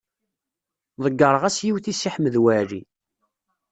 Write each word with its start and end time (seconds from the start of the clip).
Ḍeyyreɣ-as 1.03 1.57
yiwet 1.65 1.85
i 1.91 1.93
Si 1.95 2.09
Ḥmed 2.13 2.35
Waɛli. 2.43 2.81